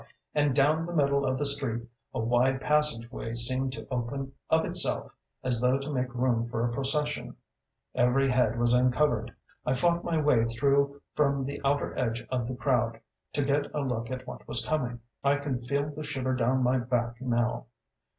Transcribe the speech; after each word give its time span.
and 0.33 0.55
down 0.55 0.87
the 0.87 0.93
middle 0.93 1.27
of 1.27 1.37
the 1.37 1.45
street 1.45 1.83
a 2.11 2.19
wide 2.19 2.59
passageway 2.59 3.35
seemed 3.35 3.71
to 3.71 3.87
open 3.91 4.33
of 4.49 4.65
itself, 4.65 5.11
as 5.43 5.61
though 5.61 5.77
to 5.77 5.93
make 5.93 6.11
room 6.15 6.41
for 6.41 6.65
a 6.65 6.73
procession. 6.73 7.35
Every 7.93 8.27
head 8.27 8.57
was 8.57 8.73
uncovered. 8.73 9.31
I 9.63 9.75
fought 9.75 10.03
my 10.03 10.19
way 10.19 10.45
through 10.45 11.03
from 11.13 11.45
the 11.45 11.61
outer 11.63 11.95
edge 11.95 12.25
of 12.31 12.47
the 12.47 12.55
crowd, 12.55 12.99
to 13.33 13.43
get 13.45 13.71
a 13.75 13.81
look 13.81 14.09
at 14.09 14.25
what 14.25 14.47
was 14.47 14.65
coming. 14.65 15.01
I 15.23 15.35
can 15.37 15.61
feel 15.61 15.91
the 15.93 16.01
shiver 16.01 16.33
down 16.33 16.63
my 16.63 16.79
back 16.79 17.21
now! 17.21 17.67